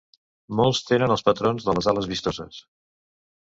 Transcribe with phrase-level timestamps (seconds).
[0.59, 2.61] Molts tenen els patrons de les ales vistoses.